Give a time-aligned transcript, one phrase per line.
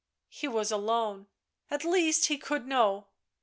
[0.29, 1.27] He was alone.
[1.69, 3.05] At least he could know.